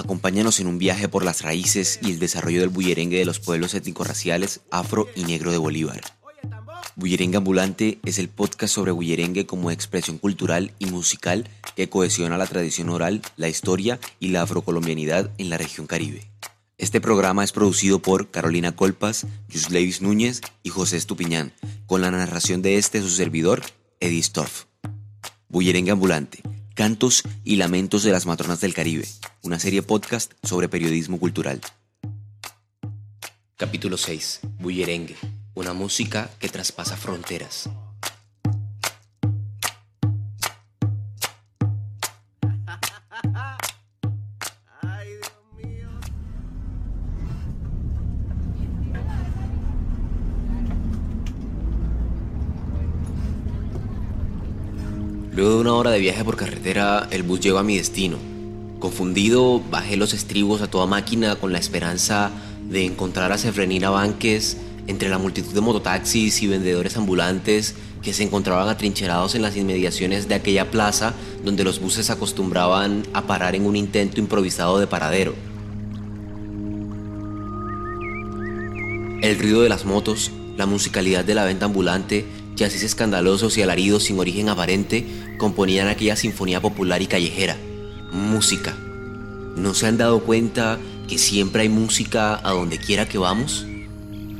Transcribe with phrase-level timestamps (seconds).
[0.00, 3.74] Acompáñanos en un viaje por las raíces y el desarrollo del bullerengue de los pueblos
[3.74, 6.00] étnico-raciales afro y negro de Bolívar.
[6.96, 12.46] Bullerengue Ambulante es el podcast sobre bullerengue como expresión cultural y musical que cohesiona la
[12.46, 16.30] tradición oral, la historia y la afrocolombianidad en la región caribe.
[16.78, 21.52] Este programa es producido por Carolina Colpas, Yuslevis Núñez y José Estupiñán,
[21.84, 23.62] con la narración de este su servidor,
[24.00, 24.64] Eddie Storff.
[25.50, 26.42] Bullerengue Ambulante,
[26.80, 29.06] Cantos y Lamentos de las Matronas del Caribe,
[29.42, 31.60] una serie podcast sobre periodismo cultural.
[33.58, 34.40] Capítulo 6.
[34.58, 35.14] Bullerengue,
[35.52, 37.68] una música que traspasa fronteras.
[55.90, 58.18] De viaje por carretera, el bus llegó a mi destino.
[58.78, 62.30] Confundido, bajé los estribos a toda máquina con la esperanza
[62.68, 68.22] de encontrar a Sefrenina Banques entre la multitud de mototaxis y vendedores ambulantes que se
[68.22, 73.66] encontraban atrincherados en las inmediaciones de aquella plaza donde los buses acostumbraban a parar en
[73.66, 75.34] un intento improvisado de paradero.
[79.22, 82.24] El ruido de las motos, la musicalidad de la venta ambulante
[82.54, 85.06] chasis escandalosos y alaridos sin origen aparente
[85.40, 87.56] componían aquella sinfonía popular y callejera.
[88.12, 88.76] Música.
[89.56, 93.66] ¿No se han dado cuenta que siempre hay música a donde quiera que vamos?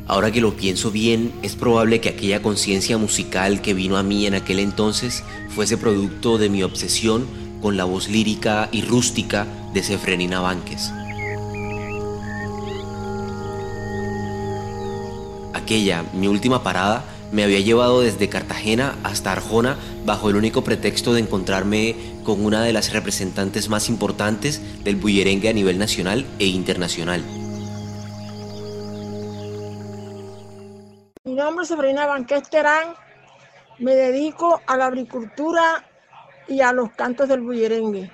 [0.07, 4.27] Ahora que lo pienso bien, es probable que aquella conciencia musical que vino a mí
[4.27, 7.27] en aquel entonces fuese producto de mi obsesión
[7.63, 10.93] con la voz lírica y rústica de Sefrenina Banques.
[15.55, 21.15] Aquella, mi última parada, me había llevado desde Cartagena hasta Arjona bajo el único pretexto
[21.15, 26.47] de encontrarme con una de las representantes más importantes del bullerengue a nivel nacional e
[26.47, 27.23] internacional.
[31.25, 32.95] Mi nombre es Sabrina Banqués Terán,
[33.79, 35.85] me dedico a la agricultura
[36.49, 38.11] y a los cantos del bullerengue.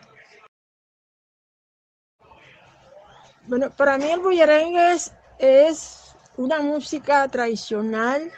[3.46, 8.30] Bueno, para mí el bullerengue es, es una música tradicional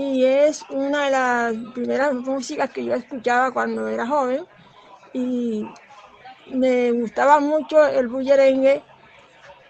[0.00, 4.46] y es una de las primeras músicas que yo escuchaba cuando era joven
[5.12, 5.66] y
[6.46, 8.82] me gustaba mucho el bullerengue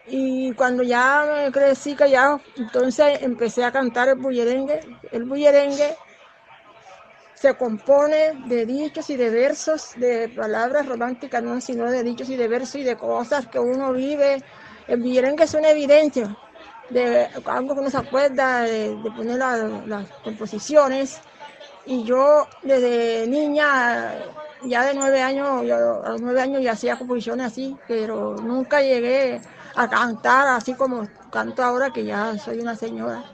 [0.07, 4.81] y cuando ya me crecí callado, entonces empecé a cantar el bullerengue.
[5.11, 5.97] El bullerengue
[7.35, 12.37] se compone de dichos y de versos, de palabras románticas, no, sino de dichos y
[12.37, 14.45] de versos y de cosas que uno vive.
[14.87, 16.37] El bullerengue es una evidencia
[16.91, 21.21] de algo que no se acuerda, de, poner las composiciones.
[21.87, 24.15] Y yo desde niña,
[24.65, 29.41] ya de nueve años, a los nueve años ya hacía composiciones así, pero nunca llegué
[29.75, 33.25] a cantar así como canto ahora que ya soy una señora.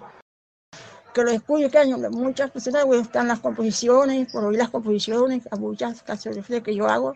[1.13, 6.03] Que lo escucho, que muchas personas gustan las composiciones, por oír las composiciones, a muchas
[6.03, 7.15] canciones que yo hago,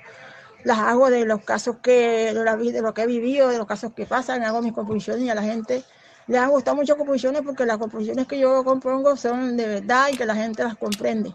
[0.64, 4.06] las hago de los casos que, de lo que he vivido, de los casos que
[4.06, 5.84] pasan, hago mis composiciones y a la gente
[6.30, 10.16] le han gustado mucho composiciones porque las composiciones que yo compongo son de verdad y
[10.16, 11.34] que la gente las comprende.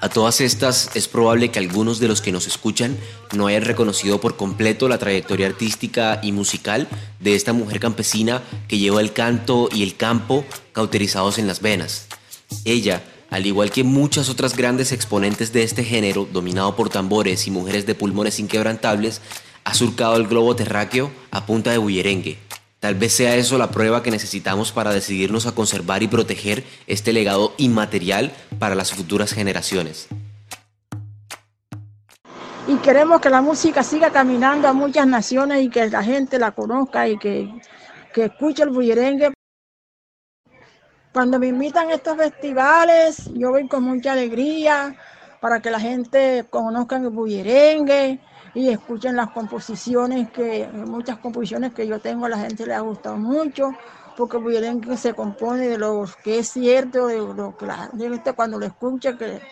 [0.00, 2.96] A todas estas es probable que algunos de los que nos escuchan
[3.36, 6.88] no hayan reconocido por completo la trayectoria artística y musical
[7.20, 12.08] de esta mujer campesina que lleva el canto y el campo cauterizados en las venas.
[12.64, 17.50] Ella al igual que muchas otras grandes exponentes de este género, dominado por tambores y
[17.50, 19.22] mujeres de pulmones inquebrantables,
[19.64, 22.36] ha surcado el globo terráqueo a punta de bullerengue.
[22.78, 27.14] Tal vez sea eso la prueba que necesitamos para decidirnos a conservar y proteger este
[27.14, 30.08] legado inmaterial para las futuras generaciones.
[32.68, 36.50] Y queremos que la música siga caminando a muchas naciones y que la gente la
[36.50, 37.50] conozca y que,
[38.12, 39.32] que escuche el bullerengue.
[41.12, 44.96] Cuando me invitan a estos festivales, yo voy con mucha alegría
[45.40, 48.18] para que la gente conozca el bullerengue
[48.54, 52.80] y escuchen las composiciones que, muchas composiciones que yo tengo, a la gente le ha
[52.80, 53.76] gustado mucho,
[54.16, 58.32] porque el bullerengue se compone de lo que es cierto, de lo que la gente
[58.32, 59.42] cuando lo escucha, que,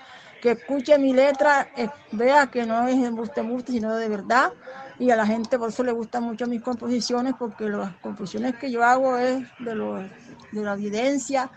[0.41, 4.53] que escuche mi letra, eh, vea que no es de muste muste, sino de verdad.
[4.99, 8.71] Y a la gente por eso le gustan mucho mis composiciones, porque las composiciones que
[8.71, 10.11] yo hago es de los
[10.53, 11.51] de la evidencia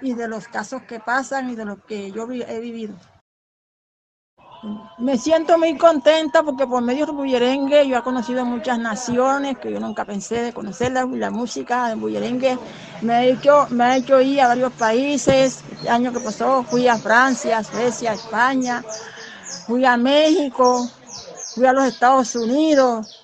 [0.00, 2.94] y de los casos que pasan y de lo que yo he vivido.
[4.96, 9.70] Me siento muy contenta porque por medio del bullerengue yo he conocido muchas naciones que
[9.70, 12.58] yo nunca pensé de conocerlas, la música del bullerengue
[13.02, 15.62] Me he hecho, me ha hecho ir a varios países.
[15.82, 18.82] El año que pasó fui a Francia, Suecia, España,
[19.66, 20.88] fui a México,
[21.54, 23.20] fui a los Estados Unidos.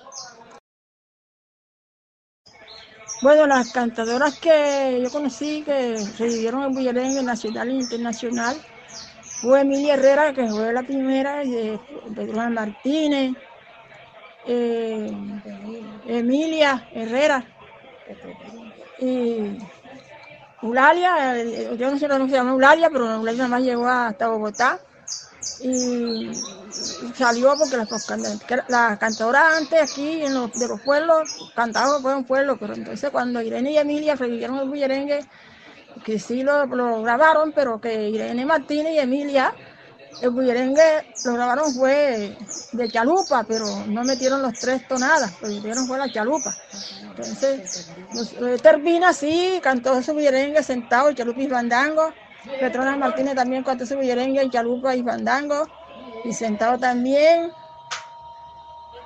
[3.21, 8.57] Bueno, las cantadoras que yo conocí que revivieron el bullerengue nacional e internacional
[9.41, 11.79] fue Emilia Herrera, que fue la primera, y
[12.15, 13.37] Pedro Martínez,
[14.43, 15.11] eh,
[16.05, 17.53] Emilia Herrera,
[18.97, 19.57] y
[20.61, 24.79] Eulalia, eh, yo no sé cómo se llama Eulalia, pero Eulalia más llegó hasta Bogotá
[25.59, 26.43] y
[27.15, 27.87] salió porque las,
[28.67, 31.23] las cantadoras antes aquí en los, de los pueblos
[31.53, 35.27] cantaban por un pueblo, pero entonces cuando Irene y Emilia revivieron el bullerengue,
[36.03, 39.55] que sí lo, lo grabaron, pero que Irene Martínez y Emilia
[40.19, 42.37] el bullerengue lo grabaron fue
[42.71, 46.57] de chalupa, pero no metieron los tres tonadas, lo metieron fue la chalupa.
[47.09, 47.63] Entonces,
[48.61, 52.15] termina así, cantó su bullerengue sentado, chalupa y fandango.
[52.57, 55.67] Petrona Martínez también cantó su bullerengue, chalupa y fandango,
[56.23, 57.51] y sentado también.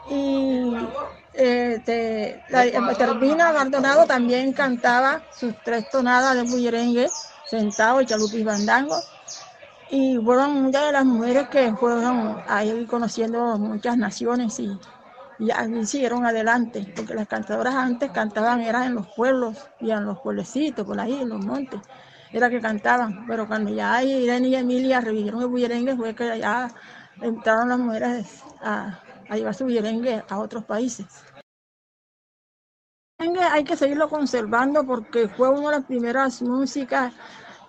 [0.08, 0.96] Y
[1.38, 7.10] este, la, Termina Maldonado también cantaba sus tres tonadas de bullerengue,
[7.50, 8.96] sentado, y fandango.
[9.90, 14.80] Y fueron muchas de las mujeres que fueron ahí conociendo muchas naciones y,
[15.40, 20.20] y siguieron adelante, porque las cantadoras antes cantaban, eran en los pueblos y en los
[20.20, 21.82] pueblecitos, por ahí, en los montes,
[22.32, 26.70] era que cantaban, pero cuando ya Irene y Emilia revivieron el bullerengue fue que ya
[27.22, 29.00] entraron las mujeres a,
[29.30, 31.06] a llevar su bullerengue a otros países.
[33.18, 37.14] Hay que seguirlo conservando porque fue una de las primeras músicas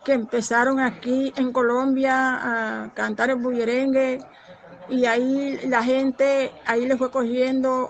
[0.05, 4.20] que empezaron aquí en Colombia a cantar el bullerengue
[4.88, 7.88] y ahí la gente, ahí le fue cogiendo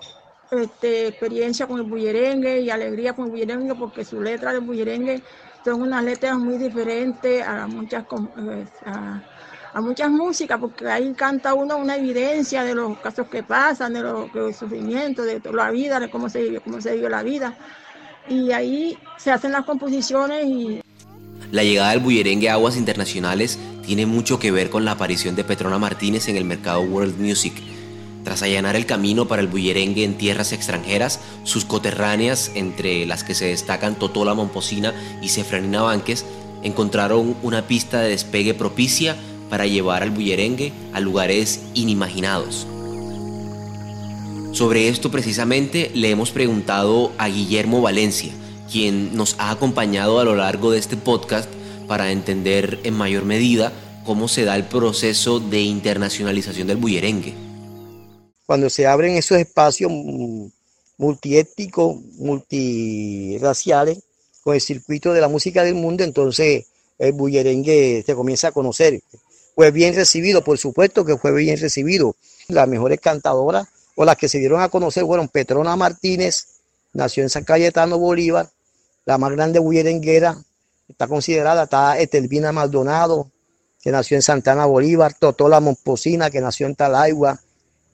[0.51, 5.21] este, experiencia con el bullerengue y alegría con el bullerengue porque sus letras del bullerengue
[5.63, 8.65] son unas letras muy diferentes a muchas, eh,
[9.77, 14.01] a, muchas músicas porque ahí canta uno una evidencia de los casos que pasan, de
[14.01, 17.57] los, sufrimientos, de la vida, de cómo se vive, cómo se vive la vida.
[18.29, 20.81] Y ahí se hacen las composiciones y
[21.51, 25.45] la llegada del bullerengue a aguas internacionales tiene mucho que ver con la aparición de
[25.45, 27.53] Petrona Martínez en el mercado World Music.
[28.25, 33.33] Tras allanar el camino para el bullerengue en tierras extranjeras, sus coterráneas, entre las que
[33.33, 36.25] se destacan Totola Momposina y Cefranina Banques,
[36.63, 39.15] encontraron una pista de despegue propicia
[39.49, 42.67] para llevar al bullerengue a lugares inimaginados.
[44.51, 48.33] Sobre esto precisamente le hemos preguntado a Guillermo Valencia,
[48.71, 51.49] quien nos ha acompañado a lo largo de este podcast
[51.87, 53.71] para entender en mayor medida
[54.05, 57.33] cómo se da el proceso de internacionalización del bullerengue.
[58.45, 59.91] Cuando se abren esos espacios
[60.97, 63.99] multiétnicos, multiraciales,
[64.43, 66.67] con el circuito de la música del mundo, entonces
[66.97, 69.01] el bullerengue se comienza a conocer.
[69.57, 72.15] Fue bien recibido, por supuesto que fue bien recibido.
[72.47, 76.45] Las mejores cantadoras o las que se dieron a conocer fueron Petrona Martínez,
[76.93, 78.51] nació en San Cayetano Bolívar,
[79.05, 80.37] la más grande bullerenguera
[80.87, 83.31] está considerada, está Etelvina Maldonado,
[83.81, 87.41] que nació en Santana, Bolívar, Totola Momposina, que nació en Talaigua,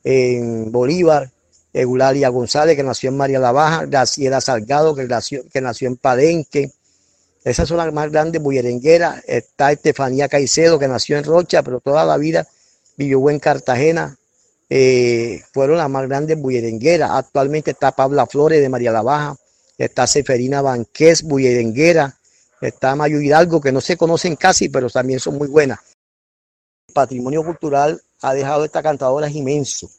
[0.04, 1.31] en Bolívar,
[1.71, 5.95] Eulalia González, que nació en María la Baja, Graciela Salgado, que nació, que nació en
[5.95, 6.74] Palenque.
[7.44, 9.24] Esas son las más grandes bullerengueras.
[9.28, 12.47] Está Estefanía Caicedo, que nació en Rocha, pero toda la vida
[12.95, 14.18] vivió en Cartagena.
[14.69, 17.12] Eh, fueron las más grandes bullerengueras.
[17.12, 19.35] Actualmente está Pabla Flores de María la Baja,
[19.78, 22.18] está Seferina Banqués, Bullerenguera,
[22.62, 25.80] está Mayo Hidalgo, que no se conocen casi, pero también son muy buenas.
[26.88, 29.90] El patrimonio cultural ha dejado esta cantadora es inmenso,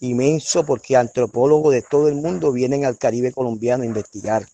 [0.00, 4.46] inmenso porque antropólogos de todo el mundo vienen al Caribe colombiano a investigar.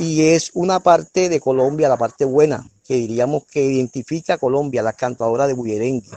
[0.00, 4.82] Y es una parte de Colombia, la parte buena, que diríamos que identifica a Colombia,
[4.82, 6.08] la cantadora de bullerengue.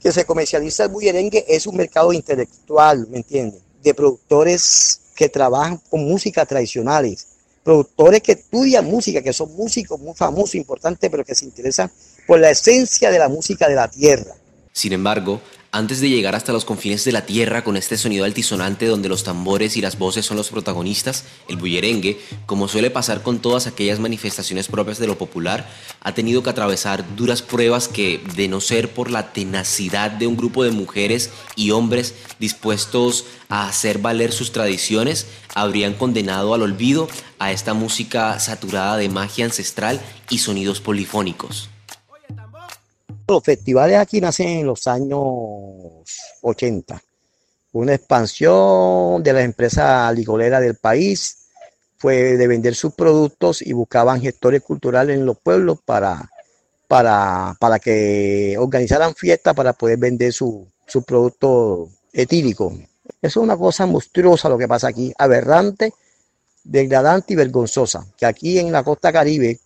[0.00, 3.60] Que se comercializa el bullerengue es un mercado intelectual, ¿me entienden?
[3.82, 7.26] De productores que trabajan con música tradicionales,
[7.62, 11.92] productores que estudian música, que son músicos muy famosos, importantes, pero que se interesan
[12.26, 14.34] por la esencia de la música de la tierra.
[14.72, 15.38] Sin embargo,
[15.72, 19.22] antes de llegar hasta los confines de la tierra con este sonido altisonante donde los
[19.22, 24.00] tambores y las voces son los protagonistas, el bullerengue, como suele pasar con todas aquellas
[24.00, 28.92] manifestaciones propias de lo popular, ha tenido que atravesar duras pruebas que, de no ser
[28.92, 34.50] por la tenacidad de un grupo de mujeres y hombres dispuestos a hacer valer sus
[34.50, 37.08] tradiciones, habrían condenado al olvido
[37.38, 40.00] a esta música saturada de magia ancestral
[40.30, 41.70] y sonidos polifónicos.
[43.30, 45.20] Los festivales aquí nacen en los años
[46.42, 47.00] 80.
[47.72, 51.36] Una expansión de las empresas licoleras del país.
[51.96, 56.28] fue de vender sus productos y buscaban gestores culturales en los pueblos para,
[56.88, 62.72] para, para que organizaran fiestas para poder vender su, su producto etílico.
[63.22, 65.92] Eso es una cosa monstruosa lo que pasa aquí, aberrante,
[66.64, 69.60] degradante y vergonzosa, que aquí en la costa caribe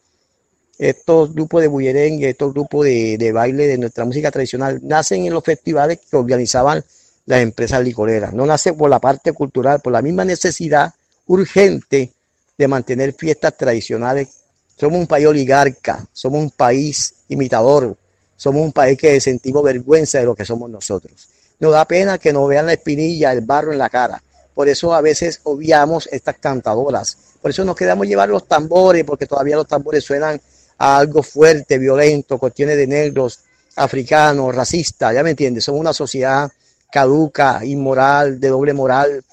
[0.78, 5.44] estos grupos de bullerengue, estos grupos de, baile de nuestra música tradicional, nacen en los
[5.44, 6.84] festivales que organizaban
[7.26, 8.34] las empresas licoreras.
[8.34, 10.92] No nace por la parte cultural, por la misma necesidad
[11.26, 12.12] urgente
[12.58, 14.28] de mantener fiestas tradicionales.
[14.76, 17.96] Somos un país oligarca, somos un país imitador,
[18.36, 21.28] somos un país que sentimos vergüenza de lo que somos nosotros.
[21.60, 24.22] Nos da pena que nos vean la espinilla, el barro en la cara.
[24.52, 27.16] Por eso a veces obviamos estas cantadoras.
[27.40, 30.40] Por eso nos quedamos llevar los tambores, porque todavía los tambores suenan
[30.78, 33.40] a algo fuerte, violento, cuestiones de negros,
[33.76, 35.64] africanos, racistas, ¿ya me entiendes?
[35.64, 36.50] Somos una sociedad
[36.92, 39.24] caduca, inmoral, de doble moral,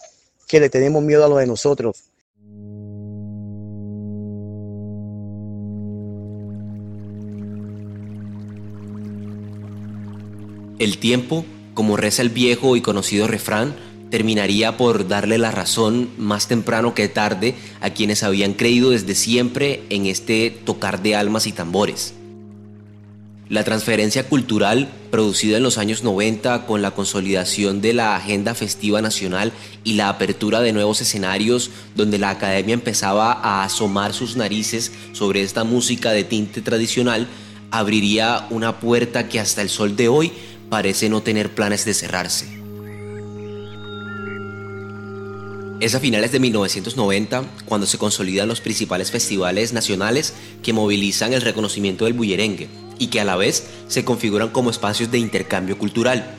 [0.48, 2.04] que le tenemos miedo a lo de nosotros.
[10.80, 11.46] El tiempo,
[11.76, 13.76] como reza el viejo y conocido refrán,
[14.12, 19.84] terminaría por darle la razón más temprano que tarde a quienes habían creído desde siempre
[19.90, 22.14] en este tocar de almas y tambores.
[23.50, 29.02] La transferencia cultural producida en los años 90 con la consolidación de la agenda festiva
[29.02, 29.52] nacional
[29.84, 35.42] y la apertura de nuevos escenarios donde la academia empezaba a asomar sus narices sobre
[35.42, 37.28] esta música de tinte tradicional,
[37.72, 40.32] abriría una puerta que hasta el sol de hoy
[40.70, 42.61] parece no tener planes de cerrarse.
[45.82, 51.42] Es a finales de 1990 cuando se consolidan los principales festivales nacionales que movilizan el
[51.42, 52.70] reconocimiento del bullerengue
[53.00, 56.36] y que a la vez se configuran como espacios de intercambio cultural.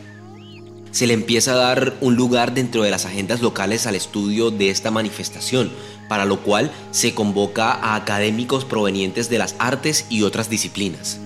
[0.93, 4.71] Se le empieza a dar un lugar dentro de las agendas locales al estudio de
[4.71, 5.73] esta manifestación,
[6.09, 11.19] para lo cual se convoca a académicos provenientes de las artes y otras disciplinas.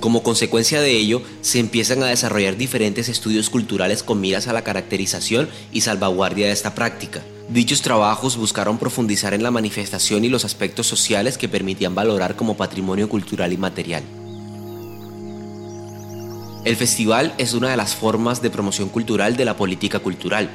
[0.00, 4.62] Como consecuencia de ello, se empiezan a desarrollar diferentes estudios culturales con miras a la
[4.62, 7.20] caracterización y salvaguardia de esta práctica.
[7.48, 12.56] Dichos trabajos buscaron profundizar en la manifestación y los aspectos sociales que permitían valorar como
[12.56, 14.04] patrimonio cultural y material.
[16.64, 20.50] El festival es una de las formas de promoción cultural de la política cultural,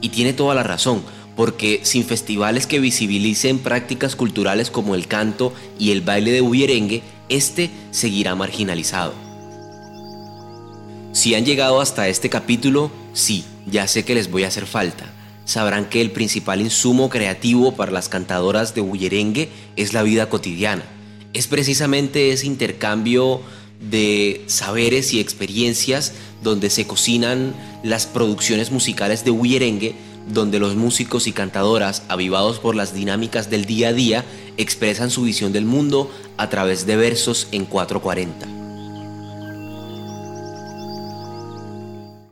[0.00, 1.02] y tiene toda la razón,
[1.38, 7.00] porque sin festivales que visibilicen prácticas culturales como el canto y el baile de bullerengue,
[7.28, 9.14] este seguirá marginalizado.
[11.12, 15.14] Si han llegado hasta este capítulo, sí, ya sé que les voy a hacer falta.
[15.44, 20.82] Sabrán que el principal insumo creativo para las cantadoras de bullerengue es la vida cotidiana.
[21.34, 23.42] Es precisamente ese intercambio
[23.80, 27.54] de saberes y experiencias donde se cocinan
[27.84, 33.64] las producciones musicales de bullerengue donde los músicos y cantadoras, avivados por las dinámicas del
[33.64, 34.24] día a día,
[34.56, 38.46] expresan su visión del mundo a través de versos en 440.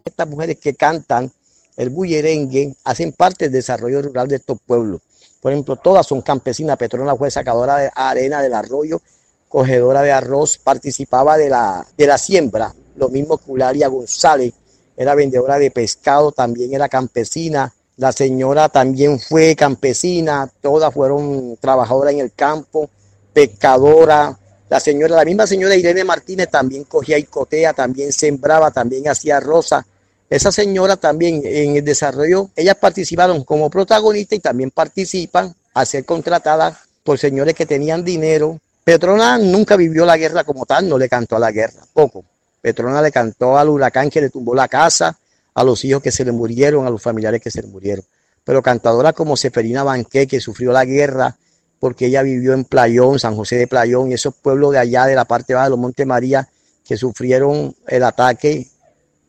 [0.04, 1.30] Estas mujeres que cantan
[1.76, 5.00] el bullerengue hacen parte del desarrollo rural de estos pueblos.
[5.40, 6.78] Por ejemplo, todas son campesinas.
[6.78, 9.00] Petrona fue sacadora de arena del arroyo,
[9.48, 12.74] cogedora de arroz, participaba de la, de la siembra.
[12.96, 14.54] Lo mismo que González,
[14.96, 22.12] era vendedora de pescado, también era campesina, la señora también fue campesina, todas fueron trabajadoras
[22.12, 22.90] en el campo,
[23.32, 24.38] pescadora.
[24.68, 29.86] La señora, la misma señora Irene Martínez también cogía icotea, también sembraba, también hacía rosa.
[30.28, 36.04] Esa señora también en el desarrollo, ellas participaron como protagonistas y también participan a ser
[36.04, 38.58] contratadas por señores que tenían dinero.
[38.84, 42.24] Petrona nunca vivió la guerra como tal, no le cantó a la guerra, poco.
[42.60, 45.16] Petrona le cantó al huracán que le tumbó la casa,
[45.56, 48.04] a los hijos que se le murieron, a los familiares que se le murieron.
[48.44, 51.34] Pero cantadora como Seferina Banqué, que sufrió la guerra
[51.80, 55.14] porque ella vivió en Playón, San José de Playón, y esos pueblos de allá, de
[55.14, 56.46] la parte baja de los Montes María,
[56.84, 58.68] que sufrieron el ataque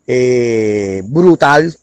[0.06, 1.78] eh, brutal,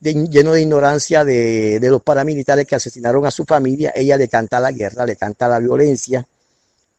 [0.00, 4.58] lleno de ignorancia de, de, los paramilitares que asesinaron a su familia, ella le canta
[4.58, 6.26] la guerra, le canta la violencia,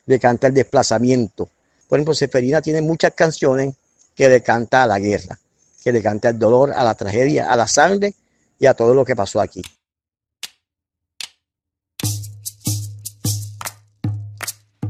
[0.05, 1.49] le canta el desplazamiento.
[1.89, 3.75] Por ejemplo, Seferina tiene muchas canciones
[4.15, 5.37] que le canta la guerra
[5.85, 8.15] que le cante al dolor, a la tragedia, a la sangre
[8.59, 9.61] y a todo lo que pasó aquí.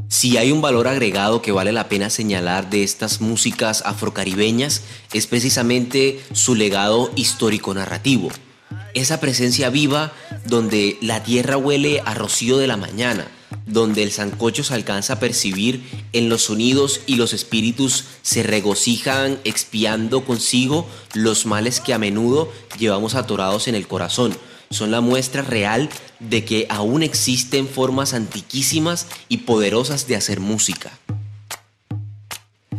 [0.08, 4.80] Si hay un valor agregado que vale la pena señalar de estas músicas afrocaribeñas
[5.12, 8.30] es precisamente su legado histórico-narrativo.
[8.94, 10.14] Esa presencia viva
[10.46, 13.28] donde la tierra huele a rocío de la mañana,
[13.66, 19.38] donde el sancocho se alcanza a percibir en los sonidos y los espíritus se regocijan
[19.44, 24.36] expiando consigo los males que a menudo llevamos atorados en el corazón.
[24.70, 25.88] Son la muestra real
[26.20, 30.98] de que aún existen formas antiquísimas y poderosas de hacer música.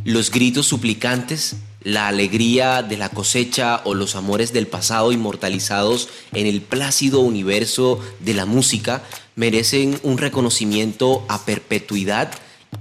[0.03, 6.47] Los gritos suplicantes, la alegría de la cosecha o los amores del pasado inmortalizados en
[6.47, 9.03] el plácido universo de la música
[9.37, 12.29] merecen un reconocimiento a perpetuidad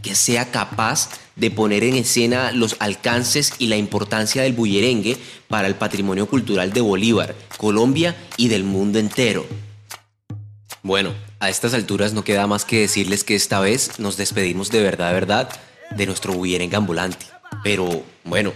[0.03, 5.69] que sea capaz de poner en escena los alcances y la importancia del bullerengue para
[5.69, 9.47] el patrimonio cultural de Bolívar, Colombia y del mundo entero.
[10.83, 14.83] Bueno, a estas alturas no queda más que decirles que esta vez nos despedimos de
[14.83, 15.61] verdad, de verdad,
[15.95, 17.27] de nuestro bullerengue ambulante.
[17.63, 18.53] Pero bueno,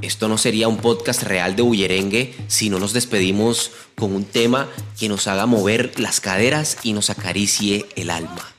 [0.00, 4.68] esto no sería un podcast real de bullerengue si no nos despedimos con un tema
[4.98, 8.51] que nos haga mover las caderas y nos acaricie el alma.